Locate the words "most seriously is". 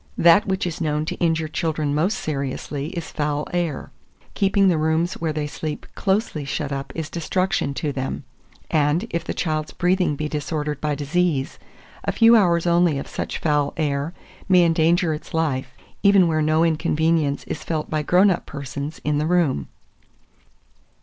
1.93-3.11